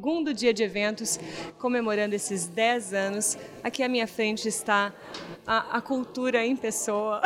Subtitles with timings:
[0.00, 1.20] segundo dia de eventos,
[1.58, 3.36] comemorando esses 10 anos.
[3.62, 4.94] Aqui à minha frente está
[5.46, 7.20] a, a cultura em pessoa,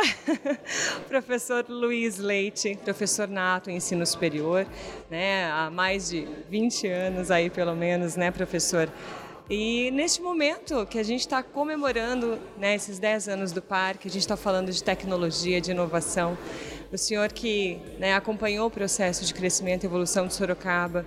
[1.07, 4.67] professor Luiz Leite, professor nato em ensino superior,
[5.09, 8.91] né, há mais de 20 anos aí pelo menos, né, professor?
[9.49, 14.11] E neste momento que a gente está comemorando né, esses 10 anos do parque, a
[14.11, 16.37] gente está falando de tecnologia, de inovação.
[16.95, 21.05] O senhor que né, acompanhou o processo de crescimento e evolução de Sorocaba,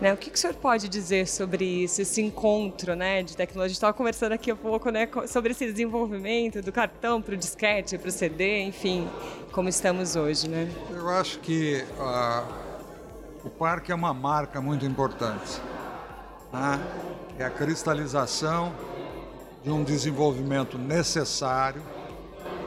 [0.00, 3.72] né, o que, que o senhor pode dizer sobre isso, esse encontro né, de tecnologia?
[3.72, 8.08] Estava conversando aqui um pouco né, sobre esse desenvolvimento do cartão para o disquete, para
[8.08, 9.08] o CD, enfim,
[9.52, 10.48] como estamos hoje.
[10.48, 10.68] Né?
[10.90, 12.52] Eu acho que uh,
[13.44, 15.60] o parque é uma marca muito importante.
[16.52, 16.80] Né?
[17.38, 18.72] é a cristalização
[19.62, 21.80] de um desenvolvimento necessário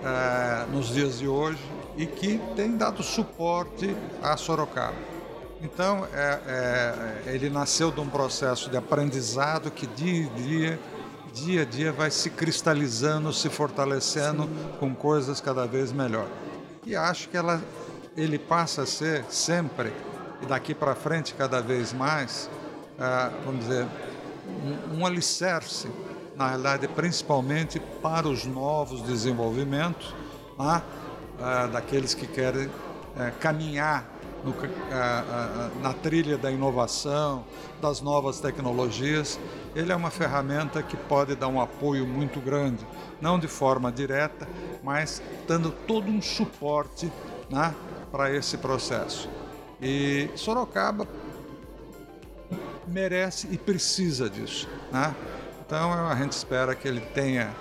[0.01, 4.95] é, nos dias de hoje e que tem dado suporte a Sorocaba.
[5.61, 10.79] Então, é, é, ele nasceu de um processo de aprendizado que dia a dia,
[11.33, 14.69] dia a dia vai se cristalizando, se fortalecendo Sim.
[14.79, 16.27] com coisas cada vez melhor.
[16.85, 17.61] E acho que ela,
[18.17, 19.93] ele passa a ser sempre,
[20.41, 22.49] e daqui para frente cada vez mais,
[23.45, 23.85] vamos dizer,
[24.91, 25.87] um, um alicerce,
[26.35, 30.15] na realidade, principalmente para os novos desenvolvimentos,
[30.57, 30.81] né?
[31.41, 32.69] Ah, daqueles que querem
[33.17, 34.05] eh, caminhar
[34.43, 34.55] no,
[34.91, 37.43] ah, ah, na trilha da inovação,
[37.81, 39.39] das novas tecnologias.
[39.75, 42.85] Ele é uma ferramenta que pode dar um apoio muito grande,
[43.19, 44.47] não de forma direta,
[44.83, 47.11] mas dando todo um suporte
[47.49, 47.73] né,
[48.11, 49.29] para esse processo.
[49.81, 51.07] E Sorocaba
[52.87, 54.67] merece e precisa disso.
[54.91, 55.15] Né?
[55.65, 57.55] Então a gente espera que ele tenha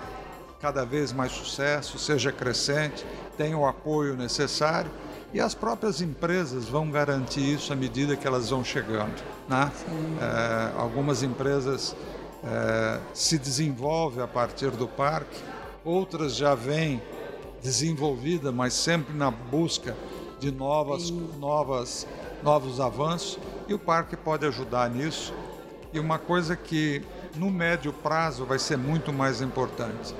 [0.61, 4.91] cada vez mais sucesso, seja crescente, tenha o apoio necessário
[5.33, 9.21] e as próprias empresas vão garantir isso à medida que elas vão chegando.
[9.47, 9.71] Né?
[10.21, 11.95] É, algumas empresas
[12.43, 15.41] é, se desenvolvem a partir do parque,
[15.83, 17.01] outras já vêm
[17.63, 19.95] desenvolvidas, mas sempre na busca
[20.39, 22.07] de novas, novas,
[22.43, 25.33] novos avanços e o parque pode ajudar nisso.
[25.93, 27.03] E uma coisa que
[27.35, 30.13] no médio prazo vai ser muito mais importante.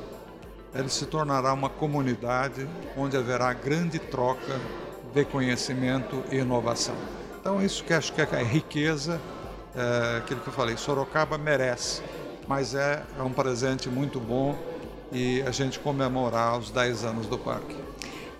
[0.73, 4.59] Ele se tornará uma comunidade onde haverá grande troca
[5.13, 6.95] de conhecimento e inovação.
[7.39, 9.19] Então isso que acho que é riqueza,
[9.75, 12.01] é, aquilo que eu falei, Sorocaba merece,
[12.47, 14.57] mas é, é um presente muito bom
[15.11, 17.75] e a gente comemorar os 10 anos do parque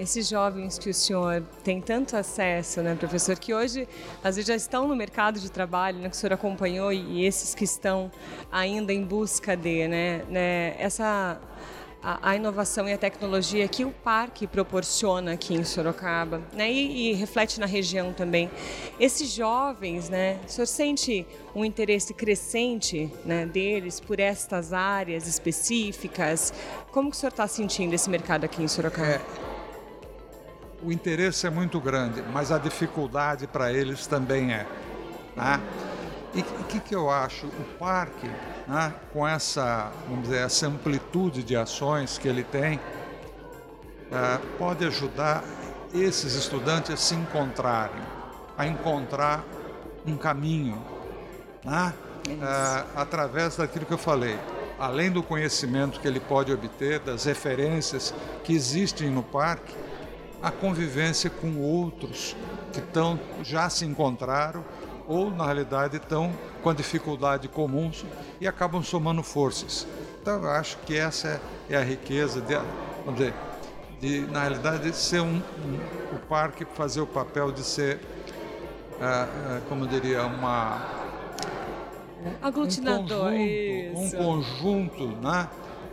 [0.02, 3.88] esses jovens que o senhor tem tanto acesso, né, professor, que hoje
[4.24, 7.54] às vezes já estão no mercado de trabalho, né, que o senhor acompanhou, e esses
[7.54, 8.12] que estão
[8.52, 11.40] ainda em busca de, né, né essa
[12.04, 17.12] a, a, inovação e a tecnologia que o parque proporciona aqui em Sorocaba, né, e,
[17.12, 18.50] e, reflete na região também.
[19.00, 21.26] Esses jovens, né, o senhor sente
[21.56, 26.54] um interesse crescente, né, deles por estas áreas específicas?
[26.92, 29.08] Como que o senhor está sentindo esse mercado aqui em Sorocaba?
[29.08, 29.22] É
[30.84, 34.66] o interesse é muito grande, mas a dificuldade para eles também é.
[35.36, 35.62] Né?
[36.34, 37.48] E o que, que eu acho?
[37.48, 38.30] O parque,
[38.68, 42.80] né, com essa, vamos dizer, essa amplitude de ações que ele tem,
[44.12, 45.44] é, pode ajudar
[45.94, 48.02] esses estudantes a se encontrarem,
[48.58, 49.44] a encontrar
[50.06, 50.82] um caminho,
[51.66, 51.94] né?
[52.30, 54.38] é, através daquilo que eu falei.
[54.80, 59.76] Além do conhecimento que ele pode obter, das referências que existem no parque,
[60.42, 62.36] a convivência com outros
[62.74, 64.64] que estão, já se encontraram
[65.08, 66.32] ou, na realidade, estão
[66.62, 67.92] com a dificuldade comum
[68.40, 69.88] e acabam somando forças.
[70.22, 72.56] Então, eu acho que essa é a riqueza de,
[73.06, 73.34] vamos dizer,
[74.00, 79.62] de, na realidade, ser um, um o parque fazer o papel de ser, uh, uh,
[79.70, 81.02] como eu diria, uma
[82.42, 85.48] aglutinador, um conjunto, um conjunto né,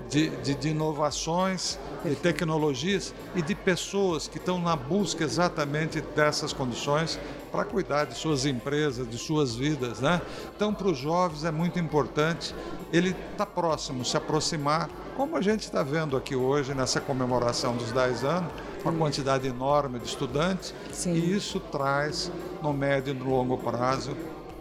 [0.09, 6.53] de, de, de inovações de tecnologias e de pessoas que estão na busca exatamente dessas
[6.53, 7.19] condições
[7.51, 10.01] para cuidar de suas empresas, de suas vidas.
[10.01, 10.21] Né?
[10.55, 12.55] Então, para os jovens é muito importante
[12.93, 17.77] ele estar tá próximo, se aproximar, como a gente está vendo aqui hoje nessa comemoração
[17.77, 18.53] dos 10 anos,
[18.85, 21.15] uma quantidade enorme de estudantes, Sim.
[21.15, 22.31] e isso traz,
[22.63, 24.17] no médio e no longo prazo,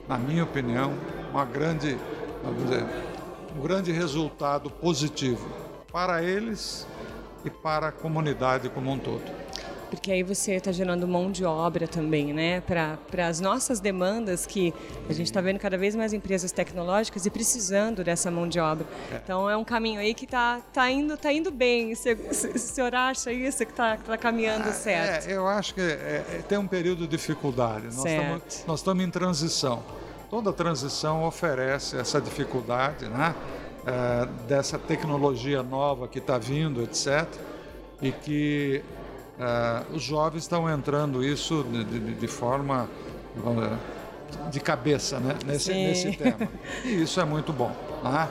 [0.08, 0.94] na minha opinião,
[1.32, 1.98] uma grande,
[2.44, 2.86] vamos dizer,
[3.56, 5.48] um grande resultado positivo
[5.92, 6.88] para eles
[7.46, 9.24] e para a comunidade como um todo.
[9.90, 12.62] Porque aí você está gerando mão de obra também, né?
[12.62, 14.74] Para as nossas demandas, que
[15.10, 18.86] a gente está vendo cada vez mais empresas tecnológicas e precisando dessa mão de obra.
[19.12, 19.16] É.
[19.24, 21.96] Então é um caminho aí que está tá indo, tá indo bem.
[21.96, 25.30] Se, o senhor acha isso que está tá caminhando ah, certo?
[25.30, 27.88] É, eu acho que é, é, tem um período de dificuldade.
[28.68, 29.84] Nós estamos em transição.
[30.30, 33.36] Toda transição oferece essa dificuldade, né?
[33.86, 37.26] É, dessa tecnologia nova que está vindo, etc.
[38.02, 38.84] E que
[39.40, 42.90] é, os jovens estão entrando isso de, de, de forma
[44.52, 45.36] de cabeça né?
[45.46, 46.50] nesse, nesse tema.
[46.84, 47.72] E isso é muito bom.
[48.04, 48.28] Né?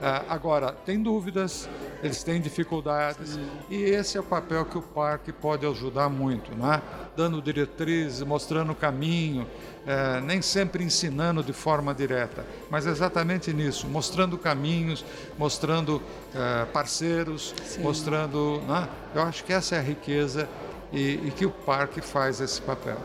[0.00, 1.68] É, agora, tem dúvidas,
[2.02, 3.38] eles têm dificuldades
[3.68, 6.80] e esse é o papel que o parque pode ajudar muito, né?
[7.16, 9.46] dando diretrizes, mostrando o caminho,
[9.86, 15.04] é, nem sempre ensinando de forma direta, mas exatamente nisso, mostrando caminhos,
[15.36, 16.02] mostrando
[16.34, 17.82] é, parceiros, Sim.
[17.82, 18.60] mostrando.
[18.66, 18.88] Né?
[19.14, 20.48] Eu acho que essa é a riqueza
[20.92, 22.98] e, e que o parque faz esse papel.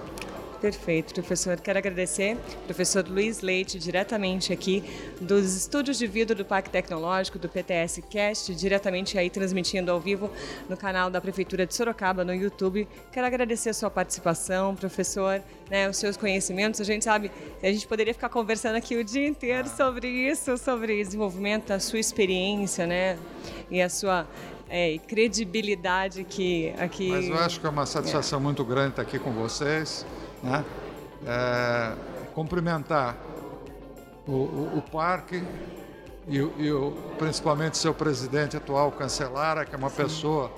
[0.66, 1.60] Perfeito, professor.
[1.60, 2.36] Quero agradecer
[2.66, 4.84] professor Luiz Leite, diretamente aqui
[5.22, 10.28] dos estúdios de vidro do Parque Tecnológico, do PTS Cast, diretamente aí transmitindo ao vivo
[10.68, 12.88] no canal da Prefeitura de Sorocaba, no YouTube.
[13.12, 15.40] Quero agradecer a sua participação, professor,
[15.70, 16.82] né, os seus conhecimentos.
[16.82, 17.30] A gente sabe,
[17.62, 22.00] a gente poderia ficar conversando aqui o dia inteiro sobre isso, sobre desenvolvimento, a sua
[22.00, 23.20] experiência, né,
[23.70, 24.26] e a sua
[24.68, 27.10] é, credibilidade que aqui.
[27.10, 28.42] Mas eu acho que é uma satisfação é.
[28.42, 30.04] muito grande estar aqui com vocês
[30.46, 30.64] né?
[31.26, 31.94] É,
[32.34, 33.18] cumprimentar
[34.28, 35.44] o, o, o parque
[36.28, 39.96] e, e o, principalmente seu presidente atual, Cancelara, que é uma Sim.
[39.96, 40.52] pessoa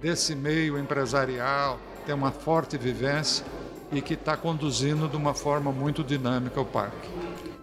[0.00, 3.44] desse meio empresarial, tem uma forte vivência
[3.92, 7.08] e que está conduzindo de uma forma muito dinâmica o parque.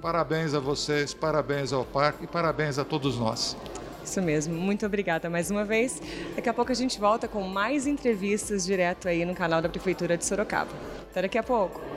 [0.01, 3.55] Parabéns a vocês, parabéns ao parque e parabéns a todos nós.
[4.03, 6.01] Isso mesmo, muito obrigada mais uma vez.
[6.35, 10.17] Daqui a pouco a gente volta com mais entrevistas direto aí no canal da Prefeitura
[10.17, 10.71] de Sorocaba.
[11.11, 11.90] Até daqui a pouco.